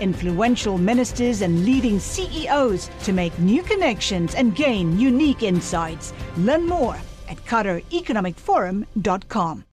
influential 0.00 0.78
ministers, 0.78 1.42
and 1.42 1.64
leading 1.64 1.98
CEOs 1.98 2.88
to 3.04 3.12
make 3.12 3.38
new 3.38 3.62
connections 3.62 4.34
and 4.34 4.56
gain 4.56 4.98
unique 4.98 5.42
insights. 5.42 6.14
Learn 6.38 6.66
more 6.66 6.96
at 7.28 7.36
QatarEconomicForum.com. 7.44 9.67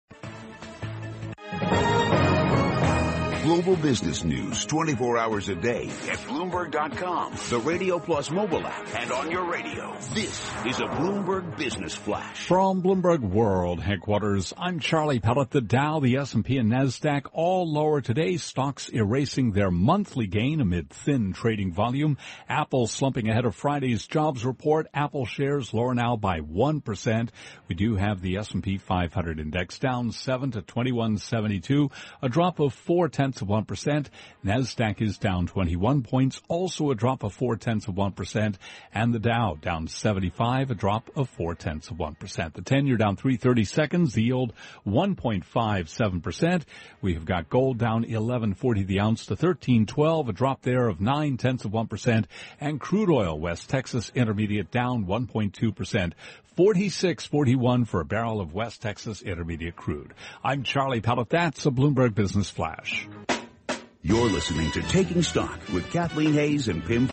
Global 3.43 3.75
business 3.75 4.23
news 4.23 4.65
24 4.67 5.19
hours 5.19 5.49
a 5.49 5.57
day 5.57 5.89
at 5.89 6.19
Bloomberg.com, 6.29 7.33
the 7.51 7.59
Radio 7.59 7.99
Plus 7.99 8.31
mobile 8.31 8.65
app, 8.65 8.87
and 8.95 9.11
on 9.11 9.33
your 9.33 9.51
radio. 9.51 9.97
This 10.15 10.49
is 10.65 10.79
a 10.79 10.85
Bloomberg 10.85 11.57
Business 11.57 11.93
Flash. 11.93 12.47
From 12.47 12.85
Bloomberg 12.85 13.19
World 13.19 13.81
headquarters, 13.81 14.55
I'm 14.57 14.79
Charlie 14.79 15.19
Pellet. 15.19 15.51
The 15.51 15.61
Dow, 15.61 15.99
the 15.99 16.19
S&P, 16.19 16.57
and 16.57 16.71
NASDAQ 16.71 17.23
all 17.33 17.69
lower 17.69 18.01
today. 18.01 18.37
Stocks 18.37 18.89
erasing 18.89 19.51
their 19.51 19.73
monthly 19.73 20.29
gain 20.29 20.61
amid 20.61 20.91
thin 20.91 21.33
trading 21.33 21.73
volume. 21.73 22.19
Apple 22.49 22.87
slumping 22.87 23.29
ahead 23.29 23.45
of 23.45 23.57
Friday's 23.57 24.07
jobs 24.07 24.45
report. 24.45 24.87
Apple 24.95 25.27
shares 25.27 25.75
lower 25.75 25.97
now 25.97 26.15
by 26.15 26.39
1%. 26.39 27.29
We 27.67 27.75
do 27.75 27.97
have 27.97 28.21
the 28.21 28.37
S&P 28.37 28.79
500 28.79 29.41
index 29.41 29.81
down 29.81 30.13
7 30.13 30.53
to 30.53 30.63
2172, 30.63 31.91
a 32.23 32.29
drop 32.29 32.61
of 32.61 32.73
4 32.73 33.09
tenths 33.09 33.32
of 33.41 33.49
1%. 33.49 34.07
NASDAQ 34.45 35.01
is 35.01 35.17
down 35.17 35.47
21 35.47 36.03
points, 36.03 36.43
also 36.49 36.91
a 36.91 36.95
drop 36.95 37.23
of 37.23 37.33
4 37.33 37.57
tenths 37.57 37.89
of 37.89 37.95
1%. 37.95 38.57
And 38.93 39.15
the 39.15 39.19
Dow 39.19 39.57
down 39.61 39.89
75, 39.89 40.71
a 40.71 40.75
drop 40.75 41.11
of 41.17 41.31
4 41.31 41.55
tenths 41.55 41.91
of 41.91 41.97
1%. 41.97 42.53
The 42.53 42.63
10 42.63 42.87
year 42.87 42.97
down 42.97 43.17
330 43.17 43.65
seconds, 43.65 44.15
the 44.15 44.25
yield 44.25 44.53
1.57%. 44.87 46.63
We 47.01 47.15
have 47.15 47.25
got 47.25 47.49
gold 47.49 47.79
down 47.79 48.03
1140 48.03 48.83
the 48.83 49.01
ounce 49.01 49.27
to 49.27 49.33
1312, 49.33 50.29
a 50.29 50.33
drop 50.33 50.63
there 50.63 50.89
of 50.89 51.01
9 51.01 51.37
tenths 51.37 51.65
of 51.65 51.71
1%. 51.71 52.25
And 52.61 52.81
crude 52.81 53.11
oil, 53.11 53.39
West 53.39 53.71
Texas 53.71 54.11
Intermediate 54.15 54.71
down 54.71 55.07
1.2%. 55.07 56.13
46.41 56.57 57.87
for 57.87 58.01
a 58.01 58.05
barrel 58.05 58.41
of 58.41 58.53
West 58.53 58.83
Texas 58.83 59.23
Intermediate 59.23 59.75
crude. 59.75 60.13
I'm 60.45 60.65
Charlie 60.65 61.01
Pellet. 61.01 61.31
That's 61.31 61.65
a 61.65 61.71
Bloomberg 61.71 62.15
Business 62.15 62.51
Flash. 62.51 63.09
You're 64.03 64.29
listening 64.29 64.71
to 64.73 64.83
Taking 64.83 65.23
Stock 65.23 65.59
with 65.73 65.91
Kathleen 65.91 66.35
Hays 66.35 66.69
and 66.69 66.85
Pimm. 66.85 67.09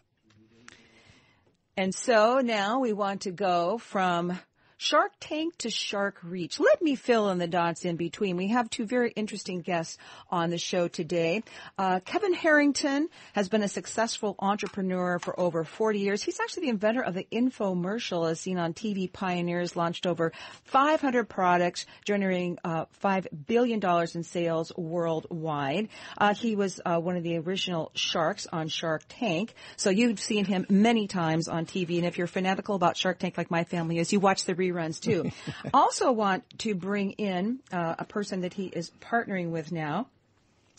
And 1.78 1.96
so 1.96 2.42
now 2.42 2.80
we 2.80 2.92
want 2.92 3.22
to 3.22 3.32
go 3.32 3.78
from 3.78 4.38
Shark 4.82 5.12
Tank 5.20 5.58
to 5.58 5.70
Shark 5.70 6.20
Reach. 6.24 6.58
Let 6.58 6.82
me 6.82 6.96
fill 6.96 7.30
in 7.32 7.38
the 7.38 7.48
dots 7.48 7.84
in 7.84 7.98
between. 7.98 8.38
We 8.38 8.48
have 8.48 8.70
two 8.70 8.86
very 8.86 9.12
interesting 9.12 9.60
guests 9.60 9.98
on 10.32 10.52
the 10.52 10.58
show 10.58 10.88
today. 10.88 11.44
Uh, 11.78 12.00
Kevin 12.00 12.34
Harrington 12.34 13.10
has 13.34 13.50
been 13.50 13.62
a 13.62 13.68
successful 13.68 14.38
entrepreneur 14.40 15.20
for 15.20 15.38
over 15.38 15.66
40 15.66 16.00
years. 16.00 16.24
He's 16.24 16.40
actually 16.40 16.68
the 16.68 16.70
inventor 16.70 17.02
of 17.02 17.14
the 17.14 17.28
infomercial 17.30 18.32
as 18.32 18.40
seen 18.40 18.58
on 18.58 18.74
TV 18.74 19.12
Pioneers, 19.12 19.76
launched 19.76 20.08
over 20.08 20.32
500 20.64 21.28
products, 21.28 21.86
generating 22.06 22.58
uh, 22.64 22.86
$5 23.04 23.28
billion 23.48 23.82
in 24.16 24.24
sales 24.24 24.72
worldwide. 24.78 25.90
Uh, 26.18 26.34
he 26.34 26.56
was 26.56 26.80
uh, 26.86 26.98
one 27.00 27.18
of 27.18 27.24
the 27.24 27.38
original 27.38 27.92
sharks 27.96 28.48
on 28.50 28.70
Shark 28.70 29.04
Tank. 29.10 29.54
So 29.76 29.90
you've 29.90 30.22
seen 30.22 30.46
him 30.46 30.66
many 30.70 31.08
times 31.08 31.50
on 31.50 31.66
TV. 31.66 31.98
And 31.98 32.06
if 32.06 32.18
you're 32.18 32.28
fanatical 32.28 32.76
about 32.76 32.96
Shark 32.96 33.20
Tank 33.20 33.38
like 33.38 33.52
my 33.52 33.66
family 33.66 34.00
is, 34.00 34.14
you 34.14 34.22
watch 34.22 34.46
the 34.46 34.69
reruns 34.72 35.00
too. 35.00 35.32
also 35.74 36.12
want 36.12 36.44
to 36.60 36.76
bring 36.76 37.12
in 37.12 37.60
uh, 37.72 37.96
a 38.00 38.06
person 38.06 38.42
that 38.42 38.54
he 38.54 38.68
is 38.68 38.92
partnering 39.02 39.52
with 39.52 39.72
now 39.72 40.08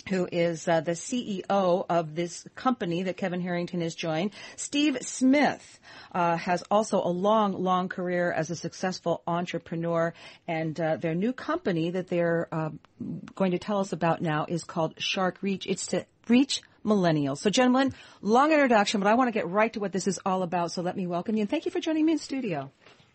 who 0.09 0.29
is 0.31 0.67
uh, 0.67 0.81
the 0.81 0.93
CEO 0.93 1.87
of 1.89 2.15
this 2.15 2.47
company 2.55 3.05
that 3.05 3.17
Kevin 3.17 3.41
Harrington 3.41 3.81
has 3.81 3.95
joined. 3.95 4.33
Steve 4.57 4.99
Smith 5.03 5.79
uh, 6.13 6.37
has 6.37 6.63
also 6.71 7.03
a 7.03 7.09
long, 7.09 7.53
long 7.53 7.89
career 7.89 8.33
as 8.33 8.51
a 8.51 8.57
successful 8.57 9.23
entrepreneur, 9.27 10.13
and 10.49 10.81
uh, 10.81 10.97
their 10.97 11.15
new 11.15 11.33
company 11.33 11.91
that 11.91 12.09
they're 12.09 12.49
uh, 12.53 12.71
going 13.35 13.53
to 13.53 13.59
tell 13.59 13.79
us 13.79 13.93
about 13.93 14.21
now 14.21 14.47
is 14.49 14.65
called 14.65 14.95
Shark 14.99 15.39
Reach. 15.43 15.67
It's 15.67 15.87
to 15.89 16.07
reach 16.29 16.63
millennials. 16.85 17.39
So, 17.39 17.51
gentlemen, 17.51 17.95
long 18.23 18.53
introduction, 18.53 19.01
but 19.01 19.07
I 19.07 19.15
want 19.15 19.29
to 19.29 19.33
get 19.33 19.49
right 19.49 19.73
to 19.75 19.81
what 19.81 19.93
this 19.93 20.07
is 20.07 20.19
all 20.25 20.43
about. 20.43 20.73
So, 20.73 20.83
let 20.83 20.97
me 20.97 21.07
welcome 21.07 21.37
you 21.37 21.43
and 21.43 21.51
thank 21.51 21.67
you 21.67 21.71
for 21.71 21.81
joining 21.81 22.07
me 22.07 22.13
in 22.13 22.19
studio. 22.19 22.71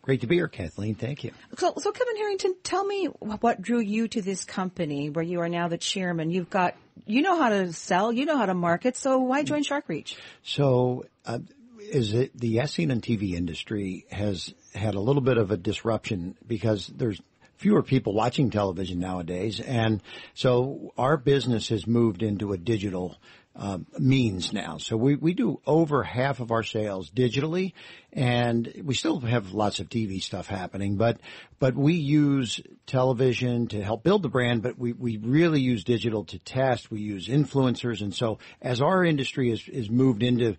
Great 0.05 0.21
to 0.21 0.27
be 0.27 0.35
here, 0.35 0.47
Kathleen. 0.47 0.93
Thank 0.93 1.23
you. 1.23 1.31
So, 1.57 1.73
so 1.79 1.91
Kevin 1.91 2.15
Harrington, 2.17 2.53
tell 2.61 2.85
me 2.85 3.07
what 3.17 3.59
drew 3.59 3.79
you 3.79 4.07
to 4.09 4.21
this 4.21 4.45
company 4.45 5.09
where 5.09 5.25
you 5.25 5.41
are 5.41 5.49
now 5.49 5.67
the 5.67 5.79
chairman. 5.79 6.29
You've 6.29 6.51
got, 6.51 6.75
you 7.07 7.23
know 7.23 7.35
how 7.35 7.49
to 7.49 7.73
sell, 7.73 8.13
you 8.13 8.25
know 8.25 8.37
how 8.37 8.45
to 8.45 8.53
market. 8.53 8.95
So 8.95 9.17
why 9.17 9.41
join 9.41 9.63
Shark 9.63 9.85
Reach? 9.87 10.15
So, 10.43 11.05
uh, 11.25 11.39
is 11.79 12.13
it 12.13 12.39
the 12.39 12.59
As 12.59 12.71
Seen 12.71 12.91
On 12.91 13.01
TV 13.01 13.33
industry 13.33 14.05
has 14.11 14.53
had 14.75 14.93
a 14.93 14.99
little 14.99 15.23
bit 15.23 15.39
of 15.39 15.49
a 15.49 15.57
disruption 15.57 16.37
because 16.45 16.85
there's 16.85 17.19
fewer 17.57 17.81
people 17.81 18.13
watching 18.13 18.51
television 18.51 18.99
nowadays. 18.99 19.59
And 19.59 20.03
so 20.35 20.93
our 20.99 21.17
business 21.17 21.69
has 21.69 21.87
moved 21.87 22.21
into 22.21 22.53
a 22.53 22.59
digital 22.59 23.17
uh, 23.55 23.79
means 23.97 24.51
now. 24.51 24.77
So 24.77 24.97
we, 24.97 25.15
we 25.15 25.33
do 25.33 25.61
over 25.65 26.03
half 26.03 26.39
of 26.39 26.51
our 26.51 26.63
sales 26.63 27.09
digitally 27.09 27.73
and 28.11 28.81
we 28.83 28.95
still 28.95 29.19
have 29.21 29.53
lots 29.53 29.79
of 29.79 29.89
TV 29.89 30.21
stuff 30.21 30.47
happening, 30.47 30.97
but, 30.97 31.19
but 31.59 31.75
we 31.75 31.93
use 31.93 32.59
television 32.85 33.67
to 33.67 33.81
help 33.81 34.03
build 34.03 34.23
the 34.23 34.29
brand, 34.29 34.61
but 34.61 34.77
we, 34.77 34.93
we 34.93 35.17
really 35.17 35.61
use 35.61 35.83
digital 35.83 36.25
to 36.25 36.39
test. 36.39 36.91
We 36.91 36.99
use 36.99 37.27
influencers. 37.27 38.01
And 38.01 38.13
so 38.13 38.39
as 38.61 38.81
our 38.81 39.03
industry 39.05 39.51
is, 39.51 39.67
is 39.69 39.89
moved 39.89 40.23
into, 40.23 40.57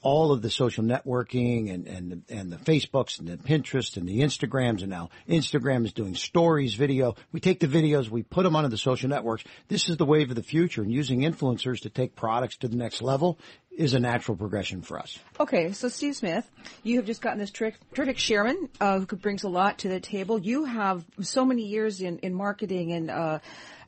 all 0.00 0.32
of 0.32 0.42
the 0.42 0.50
social 0.50 0.84
networking 0.84 1.72
and, 1.72 1.86
and, 1.86 2.22
and 2.28 2.52
the 2.52 2.56
Facebooks 2.56 3.18
and 3.18 3.28
the 3.28 3.36
Pinterest 3.36 3.96
and 3.96 4.08
the 4.08 4.20
Instagrams 4.20 4.80
and 4.80 4.90
now 4.90 5.10
Instagram 5.28 5.84
is 5.84 5.92
doing 5.92 6.14
stories 6.14 6.74
video. 6.74 7.16
We 7.32 7.40
take 7.40 7.60
the 7.60 7.66
videos, 7.66 8.08
we 8.08 8.22
put 8.22 8.44
them 8.44 8.56
onto 8.56 8.68
the 8.68 8.78
social 8.78 9.08
networks. 9.08 9.44
This 9.68 9.88
is 9.88 9.96
the 9.96 10.04
wave 10.04 10.30
of 10.30 10.36
the 10.36 10.42
future 10.42 10.82
and 10.82 10.92
using 10.92 11.20
influencers 11.20 11.80
to 11.82 11.90
take 11.90 12.14
products 12.14 12.56
to 12.58 12.68
the 12.68 12.76
next 12.76 13.02
level 13.02 13.38
is 13.78 13.94
a 13.94 14.00
natural 14.00 14.36
progression 14.36 14.82
for 14.82 14.98
us. 14.98 15.16
Okay, 15.38 15.72
so 15.72 15.88
Steve 15.88 16.16
Smith, 16.16 16.50
you 16.82 16.96
have 16.96 17.06
just 17.06 17.22
gotten 17.22 17.38
this 17.38 17.52
terrific 17.52 18.16
chairman 18.16 18.68
uh, 18.80 18.98
who 18.98 19.16
brings 19.16 19.44
a 19.44 19.48
lot 19.48 19.78
to 19.78 19.88
the 19.88 20.00
table. 20.00 20.40
You 20.40 20.64
have 20.64 21.04
so 21.20 21.44
many 21.44 21.62
years 21.62 22.00
in, 22.00 22.18
in 22.18 22.34
marketing 22.34 22.92
and 22.92 23.08
uh, 23.08 23.38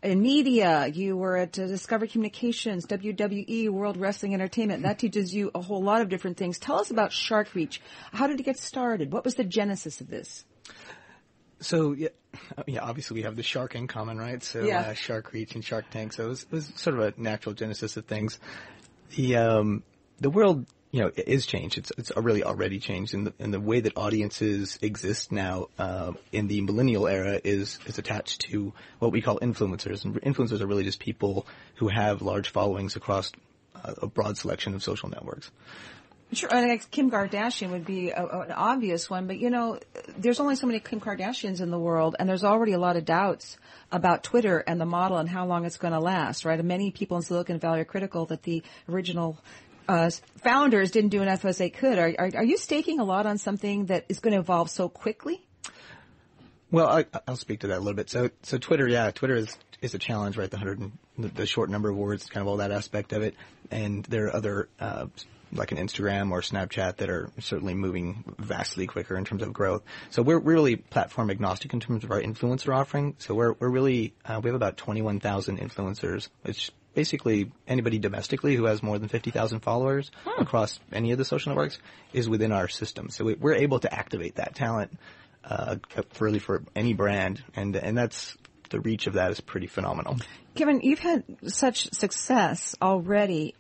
in 0.00 0.22
media. 0.22 0.86
You 0.86 1.16
were 1.16 1.36
at 1.36 1.58
uh, 1.58 1.66
Discovery 1.66 2.06
Communications, 2.06 2.86
WWE, 2.86 3.68
World 3.70 3.96
Wrestling 3.96 4.32
Entertainment. 4.32 4.84
That 4.84 5.00
teaches 5.00 5.34
you 5.34 5.50
a 5.56 5.60
whole 5.60 5.82
lot 5.82 6.02
of 6.02 6.08
different 6.08 6.36
things. 6.36 6.60
Tell 6.60 6.78
us 6.78 6.92
about 6.92 7.12
Shark 7.12 7.52
Reach. 7.56 7.82
How 8.12 8.28
did 8.28 8.38
it 8.38 8.44
get 8.44 8.58
started? 8.58 9.12
What 9.12 9.24
was 9.24 9.34
the 9.34 9.44
genesis 9.44 10.00
of 10.00 10.08
this? 10.08 10.44
So 11.58 11.92
yeah, 11.92 12.08
yeah, 12.66 12.80
obviously 12.80 13.16
we 13.16 13.22
have 13.22 13.36
the 13.36 13.42
shark 13.42 13.74
in 13.74 13.86
common, 13.86 14.18
right? 14.18 14.42
So 14.42 14.62
yeah. 14.62 14.80
uh, 14.80 14.92
Shark 14.94 15.32
Reach 15.32 15.56
and 15.56 15.64
Shark 15.64 15.90
Tank. 15.90 16.12
So 16.12 16.26
it 16.26 16.28
was, 16.28 16.42
it 16.44 16.52
was, 16.52 16.72
sort 16.76 16.98
of 16.98 17.18
a 17.18 17.20
natural 17.20 17.54
genesis 17.54 17.96
of 17.96 18.06
things. 18.06 18.38
The 19.16 19.36
um, 19.36 19.82
the 20.20 20.30
world 20.30 20.66
you 20.92 21.02
know, 21.02 21.10
is 21.16 21.46
changed. 21.46 21.78
It's 21.78 21.92
it's 21.96 22.12
really 22.16 22.42
already 22.42 22.80
changed, 22.80 23.14
and 23.14 23.28
the 23.28 23.34
and 23.38 23.54
the 23.54 23.60
way 23.60 23.80
that 23.80 23.96
audiences 23.96 24.78
exist 24.82 25.30
now 25.30 25.68
uh, 25.78 26.12
in 26.32 26.48
the 26.48 26.60
millennial 26.62 27.06
era 27.06 27.40
is 27.44 27.78
is 27.86 27.98
attached 27.98 28.40
to 28.50 28.72
what 28.98 29.12
we 29.12 29.22
call 29.22 29.38
influencers. 29.38 30.04
And 30.04 30.20
influencers 30.22 30.60
are 30.60 30.66
really 30.66 30.82
just 30.82 30.98
people 30.98 31.46
who 31.76 31.88
have 31.88 32.22
large 32.22 32.50
followings 32.50 32.96
across 32.96 33.30
uh, 33.76 33.94
a 34.02 34.06
broad 34.08 34.36
selection 34.36 34.74
of 34.74 34.82
social 34.82 35.08
networks. 35.08 35.50
Sure, 36.32 36.48
Kim 36.90 37.10
Kardashian 37.10 37.70
would 37.70 37.84
be 37.84 38.10
a, 38.10 38.24
an 38.24 38.52
obvious 38.52 39.10
one, 39.10 39.26
but 39.26 39.38
you 39.38 39.50
know, 39.50 39.80
there's 40.16 40.38
only 40.38 40.54
so 40.54 40.66
many 40.66 40.78
Kim 40.78 41.00
Kardashians 41.00 41.60
in 41.60 41.70
the 41.70 41.78
world, 41.78 42.14
and 42.18 42.28
there's 42.28 42.44
already 42.44 42.72
a 42.72 42.78
lot 42.78 42.96
of 42.96 43.04
doubts 43.04 43.58
about 43.90 44.22
Twitter 44.22 44.58
and 44.58 44.80
the 44.80 44.86
model 44.86 45.18
and 45.18 45.28
how 45.28 45.44
long 45.46 45.64
it's 45.64 45.76
going 45.76 45.92
to 45.92 45.98
last, 45.98 46.44
right? 46.44 46.58
And 46.58 46.68
many 46.68 46.92
people 46.92 47.16
in 47.16 47.24
Silicon 47.24 47.58
Valley 47.58 47.80
are 47.80 47.84
critical 47.84 48.26
that 48.26 48.44
the 48.44 48.62
original 48.88 49.38
uh, 49.88 50.10
founders 50.36 50.92
didn't 50.92 51.10
do 51.10 51.20
enough 51.20 51.44
as 51.44 51.58
they 51.58 51.68
could. 51.68 51.98
Are, 51.98 52.14
are, 52.16 52.30
are 52.36 52.44
you 52.44 52.56
staking 52.56 53.00
a 53.00 53.04
lot 53.04 53.26
on 53.26 53.38
something 53.38 53.86
that 53.86 54.04
is 54.08 54.20
going 54.20 54.34
to 54.34 54.38
evolve 54.38 54.70
so 54.70 54.88
quickly? 54.88 55.44
Well, 56.70 56.86
I, 56.86 57.06
will 57.26 57.36
speak 57.36 57.60
to 57.60 57.66
that 57.68 57.78
a 57.78 57.80
little 57.80 57.94
bit. 57.94 58.08
So, 58.08 58.30
so 58.42 58.56
Twitter, 58.58 58.86
yeah, 58.86 59.10
Twitter 59.10 59.34
is 59.34 59.56
is 59.82 59.94
a 59.94 59.98
challenge, 59.98 60.36
right? 60.36 60.50
The 60.50 60.58
hundred, 60.58 60.92
the, 61.18 61.28
the, 61.28 61.46
short 61.46 61.70
number 61.70 61.88
of 61.88 61.96
words, 61.96 62.26
kind 62.26 62.42
of 62.42 62.48
all 62.48 62.58
that 62.58 62.70
aspect 62.70 63.12
of 63.12 63.22
it, 63.22 63.34
and 63.70 64.04
there 64.04 64.26
are 64.26 64.36
other. 64.36 64.68
Uh, 64.78 65.06
like 65.52 65.72
an 65.72 65.78
Instagram 65.78 66.30
or 66.30 66.40
Snapchat 66.40 66.96
that 66.96 67.10
are 67.10 67.30
certainly 67.38 67.74
moving 67.74 68.24
vastly 68.38 68.86
quicker 68.86 69.16
in 69.16 69.24
terms 69.24 69.42
of 69.42 69.52
growth. 69.52 69.82
So 70.10 70.22
we're 70.22 70.38
really 70.38 70.76
platform 70.76 71.30
agnostic 71.30 71.72
in 71.72 71.80
terms 71.80 72.04
of 72.04 72.10
our 72.10 72.20
influencer 72.20 72.74
offering. 72.74 73.16
So 73.18 73.34
we're 73.34 73.54
we're 73.58 73.68
really 73.68 74.14
uh, 74.24 74.40
we 74.42 74.48
have 74.48 74.54
about 74.54 74.76
21,000 74.76 75.58
influencers, 75.58 76.28
which 76.42 76.70
basically 76.94 77.50
anybody 77.66 77.98
domestically 77.98 78.56
who 78.56 78.64
has 78.64 78.82
more 78.82 78.98
than 78.98 79.08
50,000 79.08 79.60
followers 79.60 80.10
hmm. 80.24 80.42
across 80.42 80.80
any 80.92 81.12
of 81.12 81.18
the 81.18 81.24
social 81.24 81.50
networks 81.50 81.78
is 82.12 82.28
within 82.28 82.52
our 82.52 82.68
system. 82.68 83.10
So 83.10 83.24
we, 83.24 83.34
are 83.34 83.54
able 83.54 83.80
to 83.80 83.92
activate 83.92 84.36
that 84.36 84.54
talent 84.54 84.98
uh, 85.44 85.76
really 86.18 86.38
for 86.38 86.62
any 86.76 86.92
brand, 86.92 87.42
and 87.56 87.74
and 87.74 87.96
that's 87.96 88.36
the 88.68 88.80
reach 88.80 89.06
of 89.06 89.14
that 89.14 89.30
is 89.30 89.40
pretty 89.40 89.66
phenomenal. 89.66 90.16
Kevin, 90.54 90.80
you've 90.82 90.98
had 90.98 91.24
such 91.46 91.90
success 91.92 92.76
already. 92.80 93.54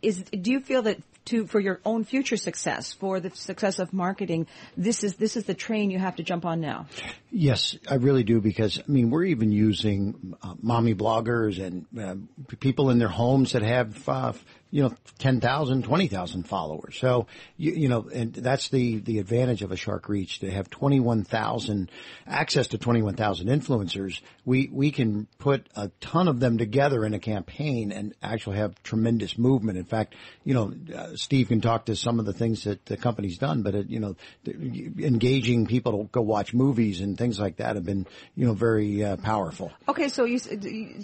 Is 0.00 0.22
do 0.22 0.52
you 0.52 0.60
feel 0.60 0.82
that 0.82 0.98
to 1.28 1.46
for 1.46 1.60
your 1.60 1.80
own 1.84 2.04
future 2.04 2.36
success, 2.36 2.92
for 2.92 3.20
the 3.20 3.30
success 3.30 3.78
of 3.78 3.92
marketing, 3.92 4.46
this 4.76 5.04
is 5.04 5.16
this 5.16 5.36
is 5.36 5.44
the 5.44 5.54
train 5.54 5.90
you 5.90 5.98
have 5.98 6.16
to 6.16 6.22
jump 6.22 6.44
on 6.44 6.60
now. 6.60 6.86
Yes, 7.30 7.76
I 7.88 7.94
really 7.94 8.24
do 8.24 8.40
because 8.40 8.78
I 8.78 8.90
mean 8.90 9.10
we're 9.10 9.24
even 9.24 9.52
using 9.52 10.34
uh, 10.42 10.54
mommy 10.60 10.94
bloggers 10.94 11.62
and 11.64 11.86
uh, 11.98 12.16
people 12.58 12.90
in 12.90 12.98
their 12.98 13.08
homes 13.08 13.52
that 13.52 13.62
have 13.62 14.08
uh, 14.08 14.32
you 14.70 14.82
know, 14.82 14.92
10,000, 15.18 15.84
20,000 15.84 16.42
followers. 16.42 16.98
So, 16.98 17.26
you, 17.56 17.72
you, 17.72 17.88
know, 17.88 18.08
and 18.12 18.34
that's 18.34 18.68
the, 18.68 18.98
the 18.98 19.18
advantage 19.18 19.62
of 19.62 19.72
a 19.72 19.76
Shark 19.76 20.08
Reach 20.08 20.40
to 20.40 20.50
have 20.50 20.68
21,000, 20.68 21.90
access 22.26 22.68
to 22.68 22.78
21,000 22.78 23.46
influencers. 23.46 24.20
We, 24.44 24.68
we 24.70 24.90
can 24.90 25.26
put 25.38 25.66
a 25.74 25.90
ton 26.00 26.28
of 26.28 26.38
them 26.38 26.58
together 26.58 27.04
in 27.06 27.14
a 27.14 27.18
campaign 27.18 27.92
and 27.92 28.14
actually 28.22 28.58
have 28.58 28.82
tremendous 28.82 29.38
movement. 29.38 29.78
In 29.78 29.84
fact, 29.84 30.14
you 30.44 30.52
know, 30.52 30.74
uh, 30.94 31.16
Steve 31.16 31.48
can 31.48 31.62
talk 31.62 31.86
to 31.86 31.96
some 31.96 32.20
of 32.20 32.26
the 32.26 32.34
things 32.34 32.64
that 32.64 32.84
the 32.84 32.98
company's 32.98 33.38
done, 33.38 33.62
but, 33.62 33.74
it, 33.74 33.88
you 33.88 34.00
know, 34.00 34.16
engaging 34.46 35.66
people 35.66 35.92
to 35.92 36.04
go 36.12 36.20
watch 36.20 36.52
movies 36.52 37.00
and 37.00 37.16
things 37.16 37.40
like 37.40 37.56
that 37.56 37.76
have 37.76 37.86
been, 37.86 38.06
you 38.36 38.46
know, 38.46 38.52
very 38.52 39.02
uh, 39.02 39.16
powerful. 39.16 39.72
Okay. 39.88 40.10
So 40.10 40.24
you, 40.24 40.38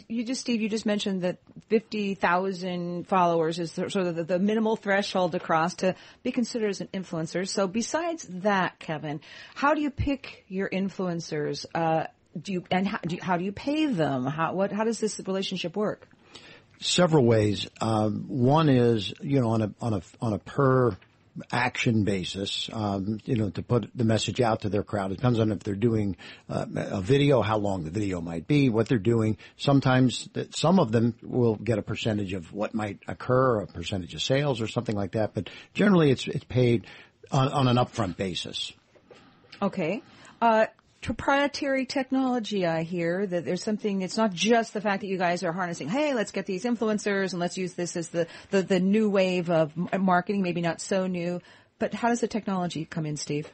you 0.06 0.24
just, 0.24 0.42
Steve, 0.42 0.60
you 0.60 0.68
just 0.68 0.84
mentioned 0.84 1.22
that 1.22 1.38
50,000 1.70 3.08
followers 3.08 3.53
is 3.58 3.72
sort 3.72 3.94
of 3.96 4.16
the, 4.16 4.24
the, 4.24 4.38
minimal 4.38 4.76
threshold 4.76 5.32
to 5.32 5.40
cross 5.40 5.74
to 5.76 5.94
be 6.22 6.32
considered 6.32 6.70
as 6.70 6.80
an 6.80 6.88
influencer. 6.92 7.46
So 7.46 7.66
besides 7.66 8.26
that, 8.30 8.78
Kevin, 8.78 9.20
how 9.54 9.74
do 9.74 9.80
you 9.80 9.90
pick 9.90 10.44
your 10.48 10.68
influencers? 10.68 11.66
Uh, 11.74 12.04
do 12.40 12.52
you 12.52 12.64
and 12.70 12.86
how 12.86 12.98
do 12.98 13.16
you, 13.16 13.22
how 13.22 13.36
do 13.36 13.44
you 13.44 13.52
pay 13.52 13.86
them? 13.86 14.26
How 14.26 14.54
what 14.54 14.72
how 14.72 14.84
does 14.84 14.98
this 14.98 15.20
relationship 15.26 15.76
work? 15.76 16.08
Several 16.80 17.24
ways. 17.24 17.68
Um, 17.80 18.24
one 18.28 18.68
is 18.68 19.12
you 19.20 19.40
know 19.40 19.50
on 19.50 19.62
a 19.62 19.74
on 19.80 19.94
a 19.94 20.02
on 20.20 20.32
a 20.32 20.38
per 20.38 20.96
action 21.50 22.04
basis, 22.04 22.70
um, 22.72 23.18
you 23.24 23.36
know, 23.36 23.50
to 23.50 23.62
put 23.62 23.90
the 23.94 24.04
message 24.04 24.40
out 24.40 24.62
to 24.62 24.68
their 24.68 24.82
crowd. 24.82 25.12
It 25.12 25.16
depends 25.16 25.40
on 25.40 25.50
if 25.52 25.60
they're 25.60 25.74
doing 25.74 26.16
uh, 26.48 26.66
a 26.74 27.00
video, 27.00 27.42
how 27.42 27.58
long 27.58 27.84
the 27.84 27.90
video 27.90 28.20
might 28.20 28.46
be, 28.46 28.68
what 28.68 28.88
they're 28.88 28.98
doing. 28.98 29.36
Sometimes 29.56 30.28
some 30.50 30.78
of 30.78 30.92
them 30.92 31.14
will 31.22 31.56
get 31.56 31.78
a 31.78 31.82
percentage 31.82 32.32
of 32.32 32.52
what 32.52 32.74
might 32.74 33.00
occur, 33.08 33.60
a 33.60 33.66
percentage 33.66 34.14
of 34.14 34.22
sales 34.22 34.60
or 34.60 34.68
something 34.68 34.94
like 34.94 35.12
that. 35.12 35.34
But 35.34 35.50
generally, 35.74 36.10
it's 36.10 36.26
it's 36.26 36.44
paid 36.44 36.86
on, 37.30 37.48
on 37.48 37.68
an 37.68 37.76
upfront 37.76 38.16
basis. 38.16 38.72
Okay. 39.60 40.02
Uh, 40.40 40.66
proprietary 41.04 41.84
technology, 41.84 42.66
I 42.66 42.82
hear 42.82 43.26
that 43.26 43.44
there's 43.44 43.62
something, 43.62 44.00
it's 44.00 44.16
not 44.16 44.32
just 44.32 44.72
the 44.72 44.80
fact 44.80 45.02
that 45.02 45.06
you 45.06 45.18
guys 45.18 45.44
are 45.44 45.52
harnessing, 45.52 45.88
hey, 45.88 46.14
let's 46.14 46.32
get 46.32 46.46
these 46.46 46.64
influencers 46.64 47.32
and 47.32 47.40
let's 47.40 47.58
use 47.58 47.74
this 47.74 47.94
as 47.94 48.08
the, 48.08 48.26
the, 48.50 48.62
the 48.62 48.80
new 48.80 49.10
wave 49.10 49.50
of 49.50 49.72
marketing, 49.98 50.42
maybe 50.42 50.62
not 50.62 50.80
so 50.80 51.06
new, 51.06 51.42
but 51.78 51.92
how 51.92 52.08
does 52.08 52.20
the 52.20 52.28
technology 52.28 52.86
come 52.86 53.04
in, 53.04 53.18
Steve? 53.18 53.52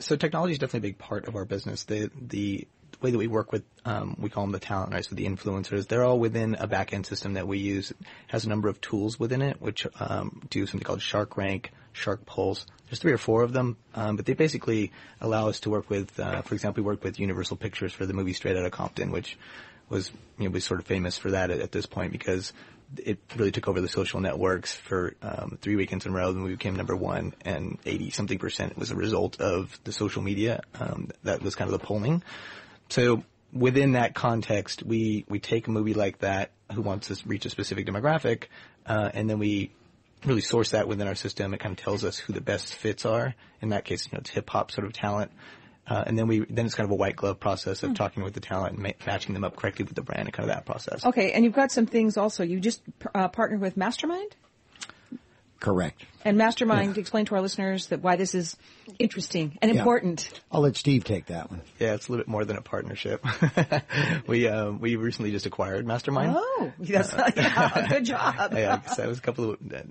So 0.00 0.16
technology 0.16 0.54
is 0.54 0.58
definitely 0.58 0.88
a 0.88 0.92
big 0.92 0.98
part 0.98 1.28
of 1.28 1.36
our 1.36 1.44
business. 1.44 1.84
The, 1.84 2.10
the 2.20 2.66
way 3.00 3.12
that 3.12 3.18
we 3.18 3.28
work 3.28 3.52
with, 3.52 3.62
um, 3.84 4.16
we 4.18 4.28
call 4.28 4.42
them 4.42 4.52
the 4.52 4.58
talent, 4.58 4.92
right? 4.92 5.04
So 5.04 5.14
the 5.14 5.26
influencers, 5.26 5.86
they're 5.86 6.04
all 6.04 6.18
within 6.18 6.56
a 6.56 6.66
back-end 6.66 7.06
system 7.06 7.34
that 7.34 7.46
we 7.46 7.58
use. 7.58 7.92
It 7.92 7.98
has 8.26 8.44
a 8.44 8.48
number 8.48 8.68
of 8.68 8.80
tools 8.80 9.16
within 9.16 9.42
it, 9.42 9.62
which 9.62 9.86
um, 10.00 10.42
do 10.50 10.66
something 10.66 10.84
called 10.84 11.02
Shark 11.02 11.36
Rank, 11.36 11.70
Shark 11.92 12.24
Pulse. 12.26 12.66
There's 12.88 12.98
three 12.98 13.12
or 13.12 13.18
four 13.18 13.42
of 13.42 13.52
them, 13.52 13.76
um, 13.94 14.16
but 14.16 14.26
they 14.26 14.34
basically 14.34 14.92
allow 15.20 15.48
us 15.48 15.60
to 15.60 15.70
work 15.70 15.88
with, 15.88 16.18
uh, 16.18 16.42
for 16.42 16.54
example, 16.54 16.82
we 16.82 16.86
work 16.86 17.04
with 17.04 17.20
Universal 17.20 17.58
Pictures 17.58 17.92
for 17.92 18.04
the 18.04 18.12
movie 18.12 18.32
Straight 18.32 18.56
Outta 18.56 18.70
Compton, 18.70 19.12
which 19.12 19.38
was, 19.88 20.10
you 20.38 20.44
know, 20.44 20.50
was 20.50 20.64
sort 20.64 20.80
of 20.80 20.86
famous 20.86 21.16
for 21.16 21.30
that 21.32 21.50
at, 21.50 21.60
at 21.60 21.72
this 21.72 21.86
point 21.86 22.12
because 22.12 22.52
it 22.96 23.18
really 23.36 23.52
took 23.52 23.68
over 23.68 23.80
the 23.80 23.88
social 23.88 24.20
networks 24.20 24.74
for 24.74 25.14
um, 25.22 25.58
three 25.60 25.76
weekends 25.76 26.06
in 26.06 26.12
a 26.12 26.14
row. 26.14 26.32
The 26.32 26.38
movie 26.38 26.54
became 26.54 26.76
number 26.76 26.96
one, 26.96 27.34
and 27.42 27.78
80 27.84 28.10
something 28.10 28.38
percent 28.38 28.76
was 28.76 28.90
a 28.90 28.96
result 28.96 29.40
of 29.40 29.78
the 29.84 29.92
social 29.92 30.22
media. 30.22 30.62
Um, 30.78 31.10
that 31.22 31.42
was 31.42 31.54
kind 31.54 31.72
of 31.72 31.78
the 31.78 31.84
polling. 31.84 32.22
So 32.88 33.22
within 33.52 33.92
that 33.92 34.14
context, 34.14 34.82
we 34.82 35.24
we 35.28 35.38
take 35.38 35.66
a 35.66 35.70
movie 35.70 35.94
like 35.94 36.18
that 36.18 36.50
who 36.72 36.82
wants 36.82 37.08
to 37.08 37.28
reach 37.28 37.46
a 37.46 37.50
specific 37.50 37.86
demographic, 37.86 38.44
uh, 38.86 39.10
and 39.14 39.28
then 39.28 39.38
we 39.38 39.70
really 40.24 40.40
source 40.40 40.70
that 40.70 40.88
within 40.88 41.08
our 41.08 41.14
system. 41.14 41.54
It 41.54 41.60
kind 41.60 41.78
of 41.78 41.82
tells 41.82 42.04
us 42.04 42.18
who 42.18 42.32
the 42.32 42.40
best 42.40 42.74
fits 42.74 43.04
are. 43.04 43.34
In 43.60 43.70
that 43.70 43.84
case, 43.84 44.06
you 44.06 44.10
know, 44.12 44.20
it's 44.20 44.30
hip 44.30 44.48
hop 44.50 44.70
sort 44.70 44.86
of 44.86 44.92
talent. 44.92 45.30
Uh, 45.86 46.04
and 46.06 46.16
then 46.16 46.28
we 46.28 46.44
then 46.48 46.66
it's 46.66 46.74
kind 46.74 46.86
of 46.86 46.92
a 46.92 46.96
white 46.96 47.16
glove 47.16 47.40
process 47.40 47.82
of 47.82 47.90
mm. 47.90 47.96
talking 47.96 48.22
with 48.22 48.32
the 48.32 48.40
talent 48.40 48.74
and 48.74 48.82
ma- 48.82 49.06
matching 49.06 49.34
them 49.34 49.42
up 49.42 49.56
correctly 49.56 49.84
with 49.84 49.94
the 49.94 50.02
brand 50.02 50.22
and 50.22 50.32
kind 50.32 50.48
of 50.48 50.54
that 50.54 50.64
process. 50.64 51.04
Okay, 51.04 51.32
and 51.32 51.44
you've 51.44 51.54
got 51.54 51.72
some 51.72 51.86
things 51.86 52.16
also. 52.16 52.44
You 52.44 52.60
just 52.60 52.82
uh, 53.14 53.28
partnered 53.28 53.60
with 53.60 53.76
Mastermind. 53.76 54.36
Correct. 55.60 56.02
And 56.24 56.38
Mastermind, 56.38 56.96
yeah. 56.96 57.00
explain 57.00 57.26
to 57.26 57.34
our 57.34 57.42
listeners 57.42 57.88
that 57.88 58.00
why 58.00 58.16
this 58.16 58.34
is 58.34 58.56
interesting 58.98 59.58
and 59.60 59.70
yeah. 59.72 59.78
important. 59.78 60.40
I'll 60.50 60.62
let 60.62 60.76
Steve 60.76 61.04
take 61.04 61.26
that 61.26 61.50
one. 61.50 61.60
Yeah, 61.78 61.94
it's 61.94 62.08
a 62.08 62.12
little 62.12 62.24
bit 62.24 62.30
more 62.30 62.46
than 62.46 62.56
a 62.56 62.62
partnership. 62.62 63.24
we 64.26 64.48
uh, 64.48 64.70
we 64.70 64.96
recently 64.96 65.30
just 65.32 65.44
acquired 65.44 65.86
Mastermind. 65.86 66.34
Oh, 66.36 66.72
that's 66.78 67.12
uh, 67.12 67.30
yeah, 67.36 67.88
good 67.88 68.06
job. 68.06 68.54
yeah, 68.54 68.76
that 68.96 69.06
was 69.06 69.18
a 69.18 69.22
couple 69.22 69.52
of 69.52 69.58
a 69.70 69.84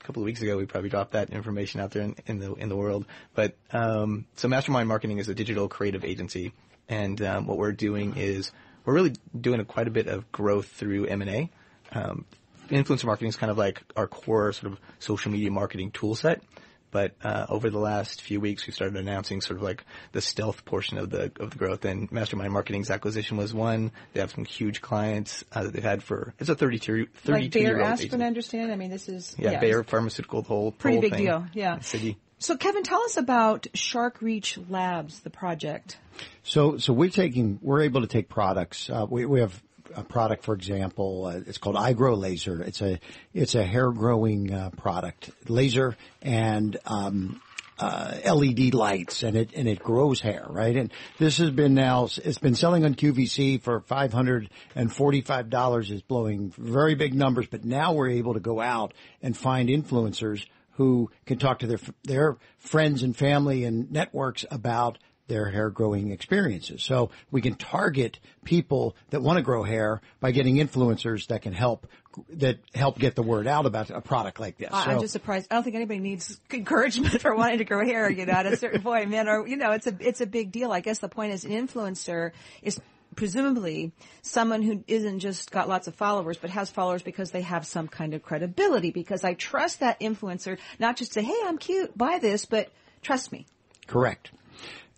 couple 0.00 0.22
of 0.22 0.24
weeks 0.24 0.42
ago. 0.42 0.56
We 0.56 0.66
probably 0.66 0.90
dropped 0.90 1.12
that 1.12 1.30
information 1.30 1.80
out 1.80 1.92
there 1.92 2.02
in, 2.02 2.16
in 2.26 2.38
the 2.40 2.54
in 2.54 2.68
the 2.68 2.76
world. 2.76 3.06
But 3.34 3.56
um, 3.70 4.26
so 4.34 4.48
Mastermind 4.48 4.88
Marketing 4.88 5.18
is 5.18 5.28
a 5.28 5.34
digital 5.34 5.68
creative 5.68 6.04
agency, 6.04 6.52
and 6.88 7.22
um, 7.22 7.46
what 7.46 7.58
we're 7.58 7.72
doing 7.72 8.16
is 8.16 8.50
we're 8.84 8.94
really 8.94 9.14
doing 9.40 9.60
a, 9.60 9.64
quite 9.64 9.86
a 9.86 9.92
bit 9.92 10.08
of 10.08 10.30
growth 10.32 10.66
through 10.66 11.06
M 11.06 11.22
and 11.22 11.30
A. 11.30 11.50
Um, 11.92 12.24
influencer 12.72 13.04
marketing 13.04 13.28
is 13.28 13.36
kind 13.36 13.50
of 13.50 13.58
like 13.58 13.82
our 13.96 14.06
core 14.06 14.52
sort 14.52 14.72
of 14.72 14.80
social 14.98 15.30
media 15.30 15.50
marketing 15.50 15.90
tool 15.90 16.14
set. 16.14 16.42
But 16.90 17.14
uh, 17.24 17.46
over 17.48 17.70
the 17.70 17.78
last 17.78 18.20
few 18.20 18.38
weeks, 18.38 18.66
we 18.66 18.72
started 18.74 18.98
announcing 18.98 19.40
sort 19.40 19.56
of 19.56 19.62
like 19.62 19.82
the 20.12 20.20
stealth 20.20 20.66
portion 20.66 20.98
of 20.98 21.08
the 21.08 21.32
of 21.40 21.50
the 21.50 21.56
growth. 21.56 21.86
And 21.86 22.12
Mastermind 22.12 22.52
Marketing's 22.52 22.90
acquisition 22.90 23.38
was 23.38 23.54
one. 23.54 23.92
They 24.12 24.20
have 24.20 24.30
some 24.30 24.44
huge 24.44 24.82
clients 24.82 25.42
uh, 25.52 25.62
that 25.64 25.72
they've 25.72 25.82
had 25.82 26.02
for 26.02 26.34
it's 26.38 26.50
a 26.50 26.54
32, 26.54 27.06
32 27.06 27.32
like 27.32 27.50
Bayer 27.50 27.62
year 27.62 27.80
old. 27.80 27.88
Aspen, 27.92 28.20
I 28.20 28.26
understand. 28.26 28.70
I 28.70 28.76
mean, 28.76 28.90
this 28.90 29.08
is 29.08 29.34
yeah, 29.38 29.52
yeah 29.52 29.60
Bayer 29.60 29.82
Pharmaceutical, 29.82 30.42
the 30.42 30.48
whole 30.48 30.70
pretty 30.70 30.96
whole 30.96 31.02
big 31.02 31.12
thing, 31.12 31.24
deal. 31.24 31.46
Yeah, 31.54 31.80
city. 31.80 32.18
So, 32.42 32.56
Kevin, 32.56 32.82
tell 32.82 33.02
us 33.02 33.16
about 33.16 33.68
Shark 33.72 34.20
Reach 34.20 34.58
Labs, 34.68 35.20
the 35.20 35.30
project. 35.30 35.96
So, 36.42 36.76
so 36.76 36.92
we're 36.92 37.08
taking, 37.08 37.60
we're 37.62 37.82
able 37.82 38.00
to 38.00 38.08
take 38.08 38.28
products. 38.28 38.90
Uh, 38.90 39.06
we, 39.08 39.24
we 39.26 39.38
have 39.38 39.62
a 39.94 40.04
product, 40.04 40.44
for 40.44 40.54
example, 40.54 41.26
uh, 41.26 41.40
it's 41.46 41.58
called 41.58 41.76
iGrow 41.76 42.18
Laser. 42.18 42.62
It's 42.62 42.80
a 42.80 42.98
it's 43.32 43.54
a 43.54 43.64
hair 43.64 43.90
growing 43.90 44.52
uh, 44.52 44.70
product, 44.70 45.30
laser 45.48 45.96
and 46.20 46.76
um, 46.86 47.40
uh, 47.78 48.16
LED 48.24 48.74
lights, 48.74 49.22
and 49.22 49.36
it 49.36 49.52
and 49.54 49.68
it 49.68 49.80
grows 49.80 50.20
hair, 50.20 50.46
right? 50.48 50.76
And 50.76 50.92
this 51.18 51.38
has 51.38 51.50
been 51.50 51.74
now 51.74 52.04
it's 52.04 52.38
been 52.38 52.54
selling 52.54 52.84
on 52.84 52.94
QVC 52.94 53.60
for 53.62 53.80
five 53.80 54.12
hundred 54.12 54.50
and 54.74 54.92
forty 54.92 55.20
five 55.20 55.50
dollars. 55.50 55.90
Is 55.90 56.02
blowing 56.02 56.52
very 56.56 56.94
big 56.94 57.14
numbers, 57.14 57.46
but 57.46 57.64
now 57.64 57.92
we're 57.92 58.10
able 58.10 58.34
to 58.34 58.40
go 58.40 58.60
out 58.60 58.94
and 59.22 59.36
find 59.36 59.68
influencers 59.68 60.46
who 60.72 61.10
can 61.26 61.38
talk 61.38 61.60
to 61.60 61.66
their 61.66 61.80
their 62.04 62.36
friends 62.58 63.02
and 63.02 63.16
family 63.16 63.64
and 63.64 63.90
networks 63.90 64.44
about 64.50 64.98
their 65.28 65.50
hair 65.50 65.70
growing 65.70 66.10
experiences. 66.10 66.82
So 66.82 67.10
we 67.30 67.40
can 67.40 67.54
target 67.54 68.18
people 68.44 68.96
that 69.10 69.22
want 69.22 69.38
to 69.38 69.42
grow 69.42 69.62
hair 69.62 70.00
by 70.20 70.32
getting 70.32 70.56
influencers 70.56 71.28
that 71.28 71.42
can 71.42 71.52
help 71.52 71.86
that 72.28 72.58
help 72.74 72.98
get 72.98 73.14
the 73.14 73.22
word 73.22 73.46
out 73.46 73.64
about 73.64 73.88
a 73.90 74.00
product 74.00 74.38
like 74.38 74.58
this. 74.58 74.68
I'm 74.70 75.00
just 75.00 75.12
surprised. 75.12 75.48
I 75.50 75.54
don't 75.54 75.64
think 75.64 75.76
anybody 75.76 76.00
needs 76.00 76.38
encouragement 76.52 77.20
for 77.20 77.34
wanting 77.34 77.58
to 77.58 77.64
grow 77.64 77.84
hair, 77.86 78.10
you 78.10 78.26
know, 78.26 78.32
at 78.32 78.46
a 78.46 78.56
certain 78.56 78.82
point, 78.82 79.08
man, 79.08 79.28
or, 79.28 79.46
you 79.46 79.56
know, 79.56 79.72
it's 79.72 79.86
a, 79.86 79.96
it's 79.98 80.20
a 80.20 80.26
big 80.26 80.52
deal. 80.52 80.72
I 80.72 80.80
guess 80.80 80.98
the 80.98 81.08
point 81.08 81.32
is 81.32 81.44
an 81.44 81.52
influencer 81.52 82.32
is 82.60 82.78
presumably 83.14 83.92
someone 84.22 84.62
who 84.62 84.84
isn't 84.86 85.20
just 85.20 85.50
got 85.50 85.68
lots 85.68 85.88
of 85.88 85.94
followers, 85.94 86.38
but 86.38 86.50
has 86.50 86.70
followers 86.70 87.02
because 87.02 87.30
they 87.30 87.42
have 87.42 87.66
some 87.66 87.88
kind 87.88 88.14
of 88.14 88.22
credibility. 88.22 88.90
Because 88.90 89.24
I 89.24 89.34
trust 89.34 89.80
that 89.80 90.00
influencer 90.00 90.58
not 90.78 90.96
just 90.96 91.12
say, 91.12 91.22
"Hey, 91.22 91.38
I'm 91.44 91.58
cute, 91.58 91.96
buy 91.96 92.18
this," 92.18 92.44
but 92.44 92.70
trust 93.02 93.32
me. 93.32 93.46
Correct. 93.86 94.30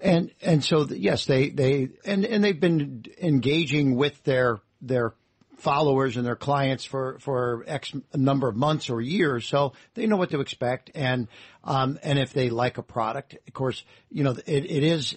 And 0.01 0.31
and 0.43 0.65
so 0.65 0.87
yes, 0.91 1.25
they 1.27 1.51
they 1.51 1.89
and 2.05 2.25
and 2.25 2.43
they've 2.43 2.61
been 2.61 3.05
engaging 3.21 3.97
with 3.97 4.23
their 4.25 4.61
their 4.81 5.15
followers 5.57 6.17
and 6.17 6.27
their 6.27 6.37
clients 6.37 6.85
for 6.85 7.19
for 7.21 7.65
X 7.67 7.93
number 8.15 8.49
of 8.49 8.57
months 8.57 8.91
or 8.91 9.01
years, 9.01 9.47
so 9.47 9.73
they 9.95 10.07
know 10.07 10.17
what 10.17 10.31
to 10.31 10.41
expect. 10.41 10.91
And 10.95 11.29
um, 11.63 11.99
and 12.03 12.19
if 12.19 12.33
they 12.33 12.51
like 12.51 12.79
a 12.79 12.83
product, 12.83 13.35
of 13.47 13.55
course, 13.55 13.83
you 14.11 14.25
know 14.25 14.33
it, 14.33 14.43
it 14.47 14.83
is. 14.83 15.17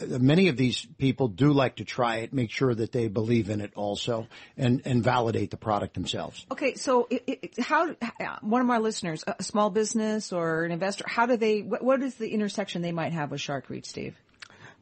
many 0.00 0.48
of 0.48 0.56
these 0.56 0.86
people 0.98 1.28
do 1.28 1.52
like 1.52 1.76
to 1.76 1.84
try 1.84 2.16
it, 2.18 2.32
make 2.32 2.50
sure 2.50 2.74
that 2.74 2.92
they 2.92 3.08
believe 3.08 3.50
in 3.50 3.60
it 3.60 3.72
also, 3.74 4.26
and 4.56 4.82
and 4.84 5.02
validate 5.02 5.50
the 5.50 5.56
product 5.56 5.94
themselves. 5.94 6.44
Okay, 6.50 6.74
so 6.74 7.06
it, 7.10 7.22
it, 7.26 7.58
how 7.58 7.94
one 8.42 8.60
of 8.60 8.66
my 8.66 8.78
listeners, 8.78 9.24
a 9.26 9.42
small 9.42 9.70
business 9.70 10.32
or 10.32 10.64
an 10.64 10.72
investor, 10.72 11.04
how 11.06 11.26
do 11.26 11.36
they? 11.36 11.60
What 11.60 12.02
is 12.02 12.14
the 12.16 12.28
intersection 12.28 12.82
they 12.82 12.92
might 12.92 13.12
have 13.12 13.30
with 13.30 13.40
Shark 13.40 13.70
Reach, 13.70 13.86
Steve? 13.86 14.16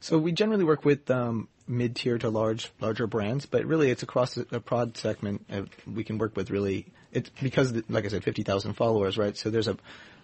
So 0.01 0.19
we 0.19 0.33
generally 0.33 0.65
work 0.65 0.85
with 0.85 1.11
um, 1.11 1.49
mid-tier 1.69 2.19
to 2.19 2.31
large, 2.31 2.71
larger 2.81 3.07
brands, 3.07 3.47
but 3.47 3.65
really 3.65 3.91
it's 3.91 4.03
across 4.03 4.37
a, 4.37 4.61
broad 4.61 4.97
segment. 4.97 5.49
we 5.87 6.05
can 6.05 6.19
work 6.19 6.37
with 6.37 6.51
really 6.51 6.87
it's 7.13 7.29
because, 7.29 7.73
like 7.89 8.05
I 8.05 8.09
said, 8.09 8.23
fifty 8.25 8.43
thousand 8.43 8.75
followers, 8.75 9.19
right? 9.19 9.37
So 9.37 9.51
there's 9.51 9.69
a 9.69 9.77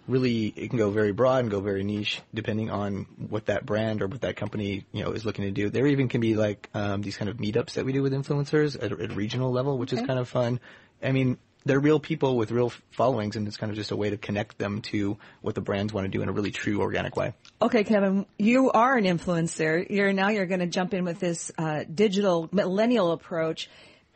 really 0.07 0.53
it 0.55 0.69
can 0.69 0.77
go 0.77 0.89
very 0.89 1.11
broad 1.11 1.39
and 1.39 1.51
go 1.51 1.59
very 1.59 1.83
niche 1.83 2.21
depending 2.33 2.69
on 2.69 3.05
what 3.29 3.47
that 3.47 3.65
brand 3.65 4.01
or 4.01 4.07
what 4.07 4.21
that 4.21 4.37
company 4.37 4.85
you 4.93 5.03
know 5.03 5.11
is 5.11 5.25
looking 5.25 5.45
to 5.45 5.51
do. 5.51 5.69
There 5.69 5.85
even 5.85 6.07
can 6.07 6.21
be 6.21 6.35
like 6.35 6.69
um, 6.73 7.01
these 7.01 7.17
kind 7.17 7.29
of 7.29 7.37
meetups 7.37 7.73
that 7.73 7.85
we 7.85 7.91
do 7.91 8.01
with 8.01 8.13
influencers 8.13 8.81
at, 8.81 8.91
at 8.91 9.15
regional 9.15 9.51
level, 9.51 9.77
which 9.77 9.93
okay. 9.93 10.01
is 10.01 10.07
kind 10.07 10.19
of 10.19 10.29
fun. 10.29 10.59
I 11.03 11.11
mean, 11.11 11.37
they're 11.65 11.79
real 11.79 11.99
people 11.99 12.37
with 12.37 12.51
real 12.51 12.71
followings, 12.91 13.35
and 13.35 13.47
it's 13.47 13.57
kind 13.57 13.69
of 13.71 13.75
just 13.75 13.91
a 13.91 13.95
way 13.95 14.09
to 14.09 14.17
connect 14.17 14.57
them 14.57 14.81
to 14.83 15.17
what 15.41 15.55
the 15.55 15.61
brands 15.61 15.93
want 15.93 16.05
to 16.05 16.09
do 16.09 16.21
in 16.21 16.29
a 16.29 16.31
really 16.31 16.51
true 16.51 16.81
organic 16.81 17.15
way. 17.15 17.33
Okay, 17.61 17.83
Kevin, 17.83 18.25
you 18.37 18.71
are 18.71 18.95
an 18.95 19.05
influencer. 19.05 19.89
You're 19.89 20.13
now 20.13 20.29
you're 20.29 20.45
going 20.45 20.61
to 20.61 20.67
jump 20.67 20.93
in 20.93 21.03
with 21.03 21.19
this 21.19 21.51
uh, 21.57 21.83
digital 21.83 22.47
millennial 22.51 23.11
approach. 23.11 23.69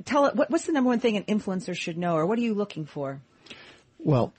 Tell 0.06 0.26
it 0.26 0.36
what, 0.36 0.50
what's 0.50 0.66
the 0.66 0.72
number 0.72 0.88
one 0.88 1.00
thing 1.00 1.18
an 1.18 1.24
influencer 1.24 1.76
should 1.76 1.98
know, 1.98 2.16
or 2.16 2.26
what 2.26 2.40
are 2.40 2.42
you 2.42 2.54
looking 2.54 2.86
for? 2.86 3.22
Well, 4.00 4.34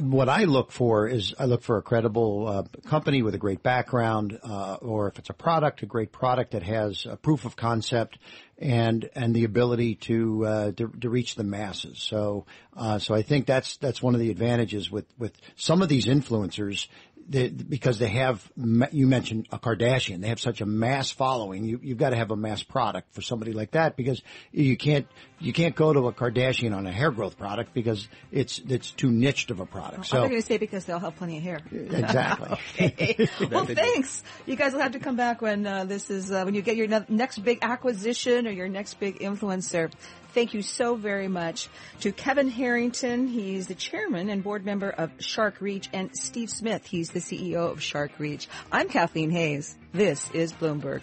what 0.00 0.28
I 0.28 0.44
look 0.44 0.72
for 0.72 1.08
is 1.08 1.34
I 1.38 1.44
look 1.44 1.62
for 1.62 1.78
a 1.78 1.82
credible 1.82 2.46
uh, 2.46 2.62
company 2.88 3.22
with 3.22 3.34
a 3.34 3.38
great 3.38 3.62
background, 3.62 4.38
uh, 4.42 4.74
or 4.80 5.08
if 5.08 5.18
it's 5.18 5.30
a 5.30 5.34
product, 5.34 5.82
a 5.82 5.86
great 5.86 6.12
product 6.12 6.52
that 6.52 6.62
has 6.62 7.06
a 7.06 7.16
proof 7.16 7.44
of 7.44 7.56
concept 7.56 8.18
and 8.58 9.08
and 9.14 9.34
the 9.34 9.44
ability 9.44 9.96
to 9.96 10.46
uh, 10.46 10.72
to, 10.72 10.88
to, 11.00 11.08
reach 11.08 11.34
the 11.34 11.44
masses. 11.44 11.98
So 11.98 12.46
uh, 12.76 12.98
so 12.98 13.14
I 13.14 13.22
think 13.22 13.46
that's 13.46 13.76
that's 13.78 14.02
one 14.02 14.14
of 14.14 14.20
the 14.20 14.30
advantages 14.30 14.90
with 14.90 15.06
with 15.18 15.32
some 15.56 15.82
of 15.82 15.88
these 15.88 16.06
influencers 16.06 16.86
they, 17.28 17.48
because 17.48 17.98
they 17.98 18.08
have, 18.08 18.50
you 18.56 19.06
mentioned 19.06 19.48
a 19.50 19.58
Kardashian, 19.58 20.20
they 20.20 20.28
have 20.28 20.40
such 20.40 20.60
a 20.60 20.66
mass 20.66 21.10
following. 21.10 21.64
You, 21.64 21.80
you've 21.82 21.98
got 21.98 22.10
to 22.10 22.16
have 22.16 22.30
a 22.30 22.36
mass 22.36 22.62
product 22.62 23.12
for 23.14 23.22
somebody 23.22 23.52
like 23.52 23.72
that 23.72 23.96
because 23.96 24.22
you 24.52 24.76
can't, 24.76 25.06
you 25.38 25.52
can't 25.52 25.74
go 25.74 25.92
to 25.92 26.08
a 26.08 26.12
Kardashian 26.12 26.76
on 26.76 26.86
a 26.86 26.92
hair 26.92 27.10
growth 27.10 27.38
product 27.38 27.74
because 27.74 28.08
it's, 28.30 28.60
it's 28.68 28.90
too 28.90 29.10
niched 29.10 29.50
of 29.50 29.60
a 29.60 29.66
product. 29.66 30.06
So 30.06 30.22
I'm 30.22 30.28
going 30.28 30.40
to 30.40 30.46
say 30.46 30.58
because 30.58 30.84
they'll 30.84 30.98
have 30.98 31.16
plenty 31.16 31.38
of 31.38 31.42
hair. 31.42 31.60
Exactly. 31.94 32.58
well, 33.50 33.66
thanks. 33.66 34.22
You 34.46 34.56
guys 34.56 34.72
will 34.72 34.80
have 34.80 34.92
to 34.92 34.98
come 34.98 35.16
back 35.16 35.40
when 35.40 35.66
uh, 35.66 35.84
this 35.84 36.10
is, 36.10 36.30
uh, 36.30 36.42
when 36.44 36.54
you 36.54 36.62
get 36.62 36.76
your 36.76 36.86
ne- 36.86 37.06
next 37.08 37.38
big 37.38 37.58
acquisition 37.62 38.46
or 38.46 38.50
your 38.50 38.68
next 38.68 38.94
big 38.94 39.20
influencer. 39.20 39.90
Thank 40.34 40.52
you 40.52 40.62
so 40.62 40.96
very 40.96 41.28
much 41.28 41.68
to 42.00 42.10
Kevin 42.10 42.50
Harrington. 42.50 43.28
He's 43.28 43.68
the 43.68 43.76
chairman 43.76 44.28
and 44.28 44.42
board 44.42 44.66
member 44.66 44.90
of 44.90 45.12
Shark 45.20 45.60
Reach 45.60 45.88
and 45.92 46.10
Steve 46.12 46.50
Smith. 46.50 46.84
He's 46.86 47.10
the 47.10 47.20
CEO 47.20 47.70
of 47.70 47.80
Shark 47.80 48.10
Reach. 48.18 48.48
I'm 48.72 48.88
Kathleen 48.88 49.30
Hays. 49.30 49.76
This 49.92 50.28
is 50.32 50.52
Bloomberg. 50.52 51.02